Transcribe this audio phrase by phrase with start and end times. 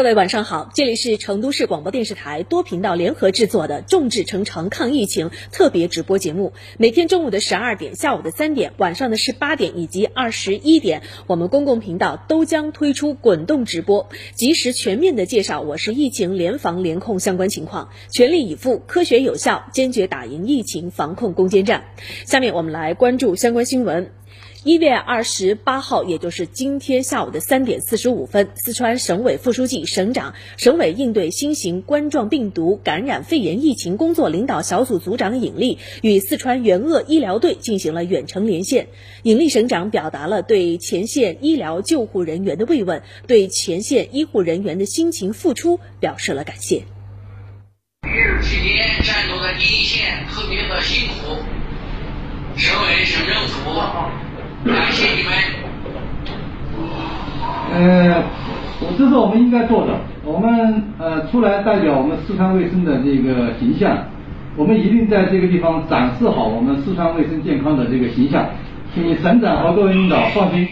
[0.00, 6.54] 各位晚上好，这里是成都市广播电视台多频道联合制作的“众志成城抗疫情”特别直播节目。
[6.78, 21.84] 每天中午的十二点、下午的三点、晚上的十八点以及二十一点，我们公共频道都将推出滚动直播，及时全面的介绍我市疫情联防联控相关情况，全力以赴、科学有效、坚决打赢疫情防控攻坚战。
[22.24, 24.10] 下面我们来关注相关新闻。
[24.62, 38.88] 一月二十八号，也就是今天下午的三点四十五分，四川省委副书记、省长、省委应对新型冠状病毒感染肺炎疫情工作领导小组组长尹力与四川援鄂医疗队进行了远程连线。
[39.22, 46.76] 尹力省长表达了对前线医疗救护人员的慰问，对前线医护人员的辛勤付出表示了感谢。
[46.76, 51.36] 疫期间战斗的第一线特别的辛苦，
[52.58, 54.29] 省委省政府。
[54.64, 55.32] 感谢你们。
[57.72, 58.22] 呃，
[58.98, 59.94] 这是我们应该做的。
[60.24, 63.96] 我们呃出来代表我们四川卫生的这个形象，
[64.56, 68.46] 我们一定在这个地方展示好我们四川卫生健康的这个形象，
[68.94, 70.68] 请省长和各位领导放心。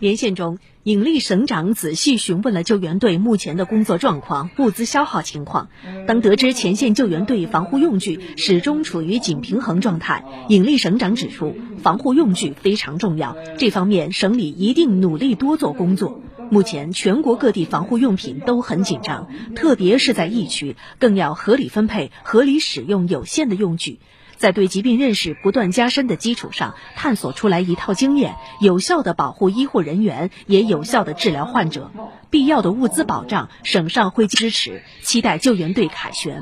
[0.00, 5.68] 连线中，尹力省长仔细询问了救援队目前的工作状况、物资消耗情况。
[6.06, 16.22] 当得知前线救援队防护用具始终处于紧平衡状态，尹力省长指出，防护用具非常重要，这方面省里一定努力多做工作。
[16.50, 24.00] 目前全国各地防护用品都很紧张，特别是在疫区，更要合理分配、合理使用有限的用具。
[24.40, 31.90] 在对疾病认识不断加深的基础上，探索出来一套经验，有效的保护医护人员，也有效的治疗患者。
[32.30, 36.40] 必要的物资保障，省上会支持，期待救援队凯旋。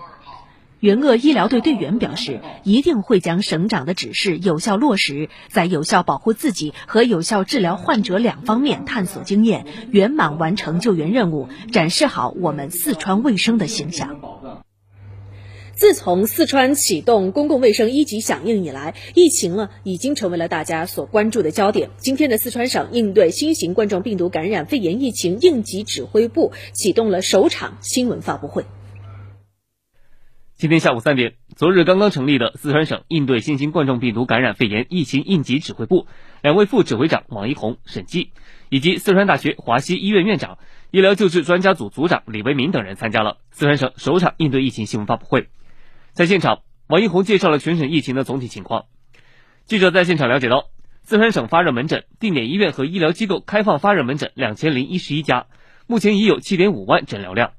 [0.79, 14.38] 援鄂医疗队队员表示，一定会将省长的指示有效落实，在有效保护自己和有效治疗患者两方面探索经验，圆满完成救援任务，展示好我们四川卫生的形象。
[15.79, 21.91] 自从四川启动公共卫生一级响应以来，疫情呢已经成为了大家所关注的焦点。
[21.99, 28.65] 今天的四川省应对新型冠状病毒感染肺炎疫情应急指挥部启动了首场新闻发布会。
[30.57, 36.09] 今天下午三点，昨日刚刚成立的四川省应对新型冠状病毒感染肺炎疫情应急指挥部，
[36.43, 38.33] 两位副指挥长王一红、沈继，
[38.69, 40.59] 以及四川大学华西医院院长、
[40.91, 45.47] 医疗救治专家组组长李维民等人参加了四川省首场应对疫情新闻发布会。
[46.19, 48.87] 在现场，王一红介绍了全省疫情的总体情况。
[49.67, 50.65] 记者在现场了解到，
[51.05, 55.47] 四川省发热门诊、定点医院和医疗机构开放发热门诊两千零一十一家，
[55.87, 57.53] 目前已有七点五万诊疗量。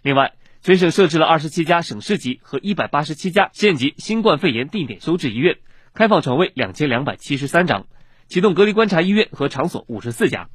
[0.00, 0.32] 另外，
[0.62, 5.58] 全省设置了二十七家省市级和一百八十七家县级新冠肺炎定点收治医院，
[5.92, 7.86] 开放床位两千两百七十三张，
[8.28, 10.48] 启动隔离观察医院和场所五十四家。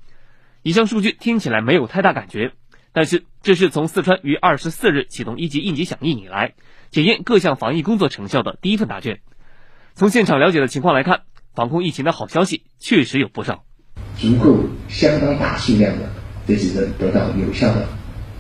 [0.64, 2.54] 以上数据听起来没有太大感觉，
[2.92, 6.56] 但是这是从四川于二十四日启动一级应急响应以来。
[6.92, 9.22] 检验各项防疫工作成效的第一份答卷。
[9.96, 11.22] 从现场了解的情况来看，
[11.56, 13.64] 防控疫情的好消息确实有不少。
[14.18, 14.58] 足够
[14.90, 16.10] 相当大数量的
[16.46, 17.88] 这些人得到有效的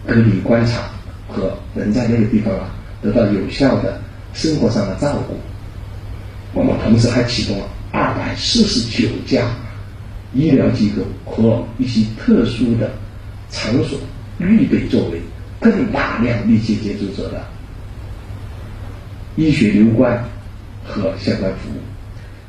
[0.06, 0.90] 隔离观察
[1.30, 4.02] 和能在那个地方啊得到有效的
[4.34, 5.40] 生活上的照顾。
[6.54, 9.48] 我们同时还启动了二百四十九家
[10.34, 12.92] 医疗机构和一些特殊的
[13.50, 13.98] 场所，
[14.40, 15.22] 预备作为
[15.62, 17.42] 更大量密切接触者的。
[19.42, 20.24] 医学留观
[20.84, 21.82] 和相关服务，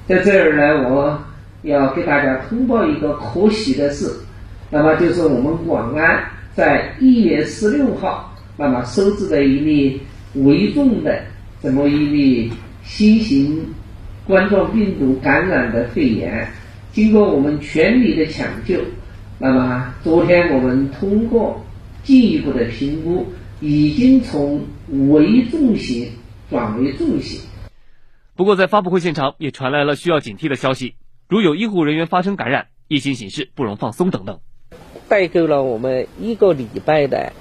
[0.07, 1.19] 在这儿呢，我
[1.63, 4.13] 要给大家通报一个可喜的事，
[4.69, 6.23] 那么就是我们广安
[6.55, 10.03] 在一月十六号，那么收治了一例
[10.35, 11.19] 危重的
[11.63, 12.53] 这么一例
[12.85, 13.65] 新型
[14.27, 16.47] 冠状病毒感染的肺炎，
[16.93, 18.79] 经过我们全力的抢救，
[19.39, 21.65] 那么昨天我们通过
[22.05, 23.27] 进一步的评估，
[23.63, 24.61] 已经从
[25.09, 26.07] 危重型。
[26.53, 27.41] 转为重视。
[28.37, 30.95] 不过，在发布会现场也传来了需要警惕的消息，
[31.29, 34.39] 如有医护人员发生感染，疫情形势不容放松等等。
[35.09, 37.33] 代购了我们一个礼拜的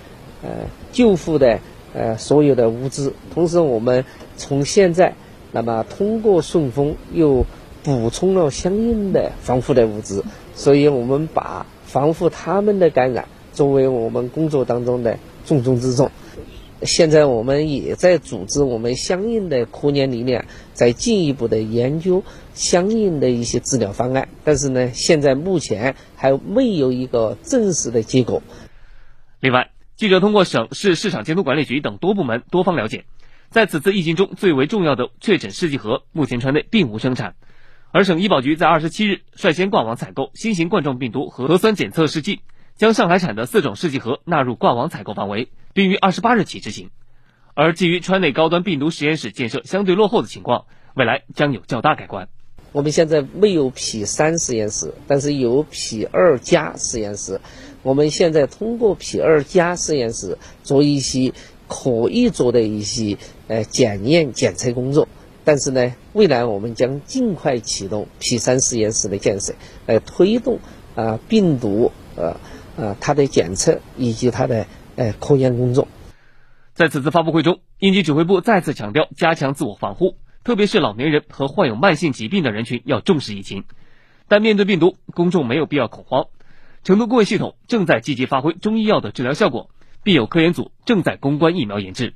[0.41, 0.49] 呃
[0.91, 1.59] 救护的
[1.93, 4.05] 呃所有的物资，同时我们
[4.37, 5.13] 从现在
[5.51, 7.45] 那么通过顺丰又
[7.83, 10.23] 补充了相应的防护的物资，
[10.53, 16.11] 所以我们把防护他们的感染作为我们工作当中的重中之重。
[16.83, 22.23] 现在我们也在组织我们相应的科研力量，在进一步的研究
[22.53, 24.29] 相应的一些治疗方案。
[24.43, 28.41] 但是呢，现在目前还没有一个正式的结果。
[29.39, 33.05] 另外，记者通过省市市场监督管理局等多部门多方了解，
[33.49, 37.35] 在此次疫情中最为重要的确诊试剂盒，目前川内并无生产。
[37.91, 42.41] 而省医保局在二十七日率先挂网采购新型冠状病毒核酸检测试剂。
[42.77, 46.89] 将上海产的四种试剂盒纳入挂网采购范围，并于二十八日起执行。
[47.53, 52.29] 而基于川内高端病毒实验室建设相对落后的情况，未来将有较大改观。
[52.71, 57.41] 我们现在没有 P 三实验室，但是有 P 二加实验室。
[57.83, 61.33] 我们现在通过 P 二加实验室做一些
[61.67, 63.17] 可以做的一些
[63.49, 65.09] 呃检验检测工作。
[65.43, 69.55] 但是呢，未来我们将尽快启动 P 三实验室的建设，
[69.87, 70.59] 来推动
[70.95, 72.39] 啊病毒呃
[72.77, 75.87] 呃它的检测以及它的呃科研工作。
[76.73, 80.17] 在此次发布会中，应急指挥部再次强调加强自我防护。
[80.43, 83.65] 特别是老年人和患有慢性疾病的人群要重视疫情，
[84.27, 86.27] 但面对病毒，公众没有必要恐慌。
[86.83, 89.69] 成都工卫系统正在积极发挥中医药的治疗效果，
[90.01, 92.15] 必有科研组正在攻关疫苗研制。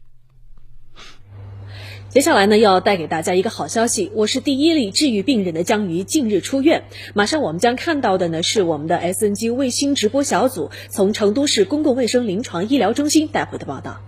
[2.15, 6.85] 接下来呢，要带给大家一个好消息，我是第一例治愈病人的将于近日出院。
[7.13, 13.99] 马上我们将看到的呢，是我们的 SNG 卫星直播小组从成都市公共卫生临床医疗中心带回的报道。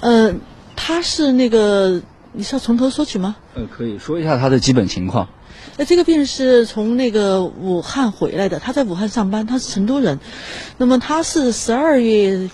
[0.00, 0.34] 呃，
[0.76, 2.02] 他是那个。
[2.34, 3.36] 你是要从头说起吗？
[3.54, 5.28] 呃，可以说一下他的基本情况。
[5.78, 10.18] 那这个病人是从那个武汉回来的，他在武汉上班，他是成都人。
[10.76, 12.50] 那么他是十二月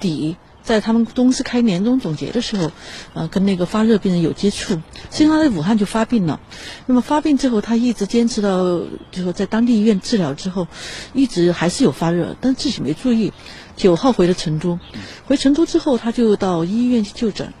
[0.00, 0.36] 底
[0.68, 2.70] 在他们公司开年终总结的时候，
[3.14, 4.80] 呃，跟那个发热病人有接触，实
[5.10, 6.40] 际上在武汉就发病了。
[6.84, 10.68] 那么发病之后，他一直坚持到就说在当地医院治疗之后，
[11.14, 13.32] 一直还是有发热，但自己没注意。
[13.76, 14.78] 九号回了成都，
[15.24, 17.54] 回成都之后，他就到医院去就诊。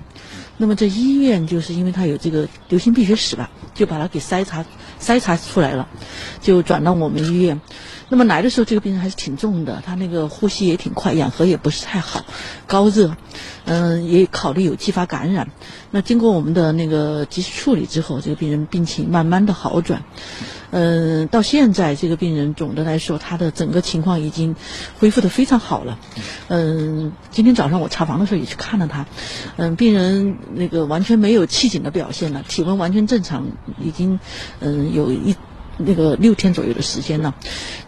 [0.58, 4.66] 那么在医院，就是因为他有这个流行病学史吧，就把他给筛查
[5.00, 5.88] 筛查出来了，
[6.42, 7.62] 就转到我们医院。
[8.10, 12.24] 那么来的时候，这个病人还是挺重的，他那个呼吸也挺快，氧合也不是太好，
[12.66, 13.14] 高热，
[13.64, 15.48] 嗯，也考虑有继发感染。
[15.90, 20.02] 那经过我们的那个及时处理之后，这个病人病情慢慢的好转。
[20.70, 24.54] 嗯，到现在这个病人总的来说，他的整个情况已经
[24.98, 25.98] 恢复的非常好了。
[26.48, 29.06] 嗯，今天早上我查房的时候也去看了他，
[29.56, 33.46] 嗯，病人那个完全没有气紧的表现了，体温完全正常，
[33.82, 34.20] 已经
[34.60, 35.36] 嗯有一
[35.78, 37.34] 那个六天左右的时间呢。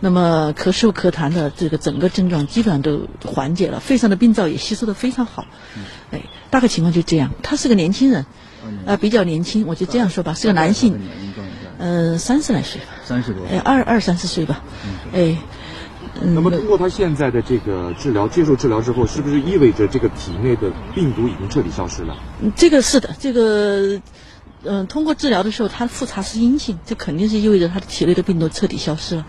[0.01, 5.45] 那么咳嗽咳痰的这个整个症状基本上都缓解了，肺上的病灶也吸收的非常好。
[6.11, 7.31] 哎，大概情况就这样。
[7.43, 8.25] 他是个年轻人，
[8.87, 10.99] 啊，比较年轻，我就这样说吧，是个男性。
[11.83, 14.63] 嗯，三十来岁吧，三十多，哎，二二三十岁吧，
[15.15, 15.35] 哎，
[16.21, 22.15] 那么通过他现在的这个治疗，接受治疗之后，是不是意味着这个体内的病毒已经彻底消失了？
[22.55, 23.99] 这个是的，这个，
[24.65, 29.27] 嗯，通过治疗的时候，他复查是阴性，这肯定是意味着他的体内的病毒彻底消失了。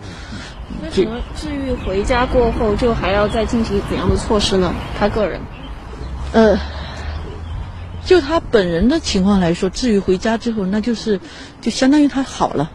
[0.82, 4.74] 那什么治愈回家过后，就还要再进行怎样的措施呢？
[4.98, 5.40] 他个人，
[6.32, 6.58] 呃。
[8.04, 11.20] 就他本人的情况来说，治愈回家之后，那就是
[11.60, 12.72] 就相当于他好了，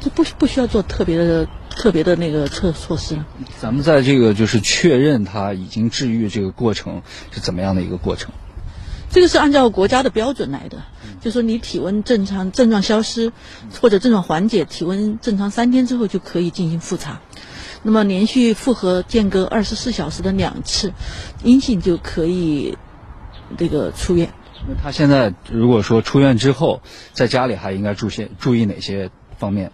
[0.00, 3.26] 就不不需要做特别的特别的那个措措施了。
[3.60, 8.32] 咱们在这个就是确认他已经治愈这个过程是怎么样的一个过程？
[9.14, 10.82] 这个是按照国家的标准来的，
[11.20, 13.30] 就说你体温正常、症状消失
[13.80, 17.20] 或者症状缓解、体温正常三天之后就可以进行复查，
[17.84, 20.92] 那么连续复核间隔二十四小时的两次，
[21.44, 22.76] 阴性就可以
[23.56, 24.30] 这个出院。
[24.66, 29.70] 那他现在如果说出院之后，在家里还应该注些注意哪些方面？